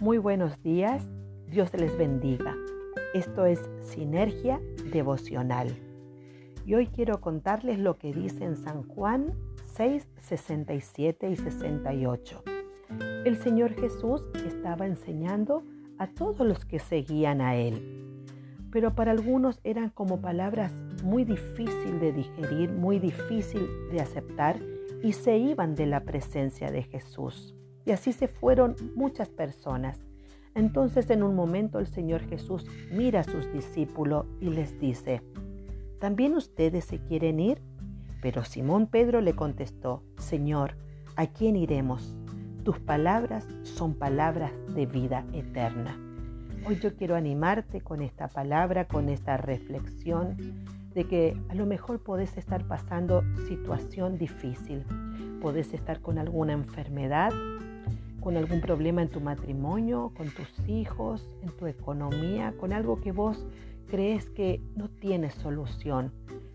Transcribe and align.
Muy 0.00 0.18
buenos 0.18 0.62
días, 0.62 1.08
Dios 1.48 1.74
les 1.74 1.98
bendiga. 1.98 2.54
Esto 3.14 3.46
es 3.46 3.58
Sinergia 3.82 4.60
Devocional. 4.92 5.76
Y 6.64 6.74
hoy 6.74 6.86
quiero 6.86 7.20
contarles 7.20 7.80
lo 7.80 7.98
que 7.98 8.12
dice 8.12 8.44
en 8.44 8.54
San 8.54 8.84
Juan 8.84 9.34
6, 9.74 10.06
67 10.20 11.30
y 11.30 11.34
68. 11.34 12.44
El 13.24 13.38
Señor 13.38 13.74
Jesús 13.74 14.22
estaba 14.46 14.86
enseñando 14.86 15.64
a 15.98 16.06
todos 16.06 16.46
los 16.46 16.64
que 16.64 16.78
seguían 16.78 17.40
a 17.40 17.56
Él, 17.56 18.22
pero 18.70 18.94
para 18.94 19.10
algunos 19.10 19.58
eran 19.64 19.90
como 19.90 20.20
palabras 20.20 20.72
muy 21.02 21.24
difícil 21.24 21.98
de 21.98 22.12
digerir, 22.12 22.70
muy 22.70 23.00
difícil 23.00 23.68
de 23.90 24.00
aceptar 24.00 24.60
y 25.02 25.14
se 25.14 25.38
iban 25.38 25.74
de 25.74 25.86
la 25.86 26.04
presencia 26.04 26.70
de 26.70 26.84
Jesús. 26.84 27.56
Y 27.88 27.92
así 27.92 28.12
se 28.12 28.28
fueron 28.28 28.76
muchas 28.96 29.30
personas. 29.30 29.98
Entonces 30.54 31.08
en 31.08 31.22
un 31.22 31.34
momento 31.34 31.78
el 31.78 31.86
Señor 31.86 32.20
Jesús 32.28 32.66
mira 32.92 33.20
a 33.20 33.24
sus 33.24 33.50
discípulos 33.50 34.26
y 34.42 34.50
les 34.50 34.78
dice, 34.78 35.22
¿también 35.98 36.34
ustedes 36.34 36.84
se 36.84 36.98
quieren 36.98 37.40
ir? 37.40 37.62
Pero 38.20 38.44
Simón 38.44 38.88
Pedro 38.88 39.22
le 39.22 39.32
contestó, 39.32 40.02
Señor, 40.18 40.74
¿a 41.16 41.28
quién 41.28 41.56
iremos? 41.56 42.14
Tus 42.62 42.78
palabras 42.78 43.48
son 43.62 43.94
palabras 43.94 44.52
de 44.74 44.84
vida 44.84 45.24
eterna. 45.32 45.98
Hoy 46.66 46.78
yo 46.80 46.94
quiero 46.94 47.16
animarte 47.16 47.80
con 47.80 48.02
esta 48.02 48.28
palabra, 48.28 48.86
con 48.86 49.08
esta 49.08 49.38
reflexión 49.38 50.36
de 50.92 51.04
que 51.04 51.40
a 51.48 51.54
lo 51.54 51.64
mejor 51.64 52.02
podés 52.02 52.36
estar 52.36 52.68
pasando 52.68 53.22
situación 53.46 54.18
difícil, 54.18 54.84
podés 55.40 55.72
estar 55.72 56.02
con 56.02 56.18
alguna 56.18 56.52
enfermedad, 56.52 57.32
con 58.20 58.36
algún 58.36 58.60
problema 58.60 59.02
en 59.02 59.08
tu 59.08 59.20
matrimonio, 59.20 60.12
con 60.16 60.28
tus 60.30 60.68
hijos, 60.68 61.28
en 61.42 61.50
tu 61.56 61.66
economía, 61.66 62.54
con 62.58 62.72
algo 62.72 63.00
que 63.00 63.12
vos 63.12 63.46
crees 63.88 64.28
que 64.30 64.60
no 64.76 64.88
tiene 64.88 65.30
solución. 65.30 66.12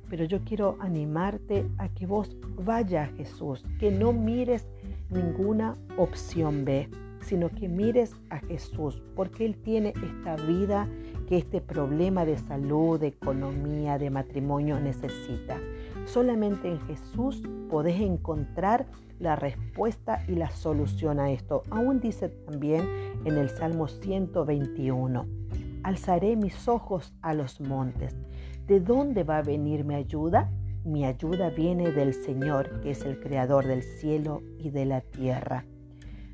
Pero 0.10 0.26
yo 0.26 0.44
quiero 0.44 0.78
animarte 0.80 1.66
a 1.78 1.90
que 1.90 2.06
vos 2.06 2.36
vaya 2.64 3.04
a 3.04 3.08
Jesús, 3.08 3.66
que 3.80 3.92
no 3.92 4.14
mires 4.14 4.68
ninguna 5.10 5.76
opción 5.98 6.66
B, 6.66 6.90
sino 7.22 7.50
que 7.50 7.68
mires 7.68 8.16
a 8.30 8.40
Jesús, 8.40 9.02
porque 9.16 9.46
Él 9.46 9.56
tiene 9.56 9.94
esta 10.04 10.36
vida 10.36 10.88
que 11.28 11.38
este 11.38 11.62
problema 11.62 12.26
de 12.26 12.38
salud, 12.38 13.00
de 13.00 13.08
economía, 13.08 13.98
de 13.98 14.10
matrimonio 14.10 14.80
necesita. 14.80 15.60
Solamente 16.06 16.70
en 16.70 16.80
Jesús 16.82 17.42
podés 17.70 18.00
encontrar 18.02 18.88
la 19.20 19.36
respuesta 19.36 20.24
y 20.28 20.36
la 20.36 20.50
solución 20.52 21.20
a 21.20 21.32
esto. 21.32 21.64
Aún 21.70 22.00
dice 22.00 22.30
también 22.30 22.86
en 23.26 23.38
el 23.38 23.50
Salmo 23.50 23.88
121, 23.88 25.26
alzaré 25.84 26.36
mis 26.36 26.68
ojos 26.68 27.14
a 27.22 27.34
los 27.34 27.62
montes. 27.62 28.16
¿De 28.68 28.80
dónde 28.80 29.24
va 29.24 29.38
a 29.38 29.44
venir 29.44 29.86
mi 29.86 29.96
ayuda? 29.96 30.52
Mi 30.86 31.06
ayuda 31.06 31.50
viene 31.50 31.92
del 31.92 32.14
Señor, 32.14 32.82
que 32.82 32.92
es 32.92 33.04
el 33.06 33.20
creador 33.20 33.66
del 33.66 33.84
cielo 33.84 34.42
y 34.58 34.70
de 34.70 34.86
la 34.86 35.02
tierra. 35.02 35.66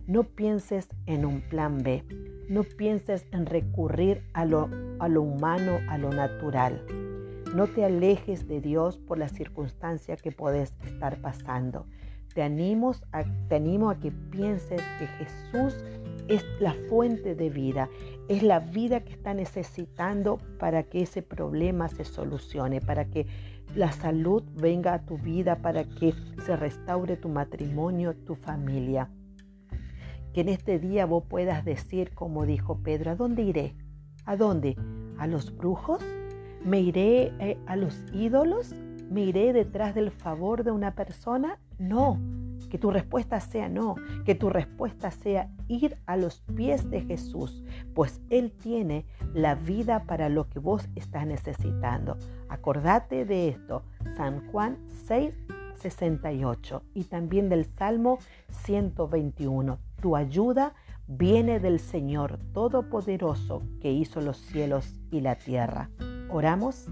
No 0.07 0.23
pienses 0.23 0.89
en 1.05 1.25
un 1.25 1.41
plan 1.41 1.83
B, 1.83 2.03
no 2.49 2.63
pienses 2.63 3.27
en 3.31 3.45
recurrir 3.45 4.23
a 4.33 4.45
lo, 4.45 4.67
a 4.97 5.07
lo 5.07 5.21
humano, 5.21 5.77
a 5.87 5.99
lo 5.99 6.09
natural. 6.09 6.83
No 7.55 7.65
te 7.65 7.83
alejes 7.83 8.47
de 8.47 8.61
Dios 8.61 8.97
por 8.97 9.17
la 9.17 9.27
circunstancia 9.27 10.15
que 10.17 10.31
puedes 10.31 10.75
estar 10.85 11.19
pasando. 11.19 11.87
Te 12.35 12.43
animo, 12.43 12.93
a, 13.11 13.23
te 13.47 13.55
animo 13.55 13.89
a 13.89 13.99
que 13.99 14.11
pienses 14.11 14.81
que 14.99 15.07
Jesús 15.07 15.75
es 16.27 16.45
la 16.59 16.75
fuente 16.87 17.33
de 17.33 17.49
vida, 17.49 17.89
es 18.27 18.43
la 18.43 18.59
vida 18.59 18.99
que 18.99 19.13
está 19.13 19.33
necesitando 19.33 20.37
para 20.59 20.83
que 20.83 21.01
ese 21.01 21.23
problema 21.23 21.89
se 21.89 22.05
solucione, 22.05 22.81
para 22.81 23.05
que 23.05 23.25
la 23.75 23.91
salud 23.91 24.43
venga 24.53 24.93
a 24.93 25.05
tu 25.05 25.17
vida, 25.17 25.55
para 25.63 25.85
que 25.85 26.13
se 26.45 26.55
restaure 26.55 27.17
tu 27.17 27.29
matrimonio, 27.29 28.15
tu 28.15 28.35
familia. 28.35 29.09
Que 30.33 30.41
en 30.41 30.49
este 30.49 30.77
día 30.77 31.07
vos 31.07 31.23
puedas 31.27 31.65
decir, 31.65 32.13
como 32.13 32.45
dijo 32.45 32.83
Pedro, 32.83 33.09
¿a 33.09 33.15
dónde 33.15 33.41
iré? 33.41 33.75
¿A 34.25 34.37
dónde? 34.37 34.75
¿A 35.17 35.25
los 35.25 35.57
brujos? 35.57 36.03
¿Me 36.63 36.81
iré 36.81 37.33
eh, 37.39 37.57
a 37.67 37.75
los 37.75 38.03
ídolos? 38.13 38.73
¿Me 39.09 39.21
iré 39.21 39.53
detrás 39.53 39.95
del 39.95 40.11
favor 40.11 40.63
de 40.63 40.71
una 40.71 40.93
persona? 40.93 41.57
No, 41.79 42.19
que 42.69 42.77
tu 42.77 42.91
respuesta 42.91 43.39
sea 43.39 43.69
no, 43.69 43.95
que 44.25 44.35
tu 44.35 44.49
respuesta 44.49 45.09
sea 45.11 45.49
ir 45.67 45.97
a 46.05 46.17
los 46.17 46.41
pies 46.55 46.89
de 46.89 47.01
Jesús, 47.01 47.63
pues 47.95 48.21
Él 48.29 48.51
tiene 48.51 49.05
la 49.33 49.55
vida 49.55 50.03
para 50.03 50.29
lo 50.29 50.49
que 50.49 50.59
vos 50.59 50.87
estás 50.95 51.25
necesitando. 51.25 52.17
Acordate 52.49 53.25
de 53.25 53.49
esto, 53.49 53.83
San 54.15 54.45
Juan 54.51 54.77
6, 55.07 55.33
68 55.75 56.83
y 56.93 57.05
también 57.05 57.49
del 57.49 57.65
Salmo 57.65 58.19
121. 58.49 59.79
Tu 60.01 60.15
ayuda 60.15 60.73
viene 61.07 61.59
del 61.59 61.79
Señor 61.79 62.37
Todopoderoso 62.53 63.63
que 63.81 63.91
hizo 63.91 64.21
los 64.21 64.37
cielos 64.37 64.93
y 65.09 65.21
la 65.21 65.35
tierra. 65.35 65.89
Oramos. 66.31 66.87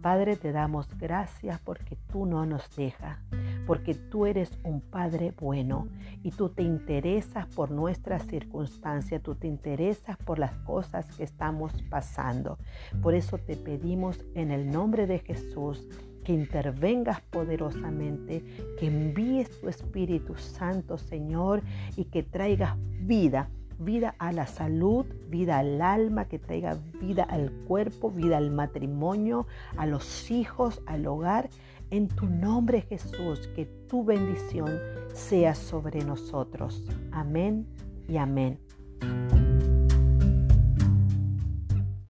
Padre, 0.00 0.36
te 0.36 0.52
damos 0.52 0.88
gracias 0.96 1.60
porque 1.60 1.98
tú 2.10 2.24
no 2.24 2.46
nos 2.46 2.74
dejas, 2.74 3.18
porque 3.66 3.94
tú 3.94 4.24
eres 4.24 4.50
un 4.64 4.80
Padre 4.80 5.34
bueno 5.38 5.88
y 6.22 6.30
tú 6.30 6.48
te 6.48 6.62
interesas 6.62 7.46
por 7.48 7.70
nuestras 7.70 8.26
circunstancias, 8.26 9.22
tú 9.22 9.34
te 9.34 9.46
interesas 9.46 10.16
por 10.16 10.38
las 10.38 10.54
cosas 10.60 11.14
que 11.14 11.24
estamos 11.24 11.72
pasando. 11.90 12.56
Por 13.02 13.14
eso 13.14 13.36
te 13.36 13.56
pedimos 13.56 14.24
en 14.34 14.50
el 14.50 14.70
nombre 14.70 15.06
de 15.06 15.18
Jesús 15.18 15.86
que 16.24 16.32
intervengas 16.32 17.20
poderosamente, 17.20 18.42
que 18.78 18.86
envíes 18.86 19.60
tu 19.60 19.68
Espíritu 19.68 20.34
Santo, 20.36 20.96
Señor, 20.96 21.62
y 21.96 22.06
que 22.06 22.22
traigas 22.22 22.74
vida, 23.02 23.50
vida 23.80 24.14
a 24.18 24.32
la 24.32 24.46
salud, 24.46 25.06
vida 25.28 25.58
al 25.58 25.80
alma, 25.82 26.26
que 26.26 26.38
traiga 26.38 26.78
vida 27.00 27.24
al 27.24 27.50
cuerpo, 27.66 28.10
vida 28.10 28.36
al 28.36 28.50
matrimonio, 28.50 29.46
a 29.76 29.86
los 29.86 30.30
hijos, 30.30 30.82
al 30.86 31.06
hogar. 31.06 31.50
En 31.90 32.06
tu 32.08 32.26
nombre 32.26 32.82
Jesús, 32.82 33.48
que 33.56 33.66
tu 33.88 34.04
bendición 34.04 34.78
sea 35.12 35.54
sobre 35.54 36.04
nosotros. 36.04 36.84
Amén 37.10 37.66
y 38.06 38.16
amén. 38.16 38.60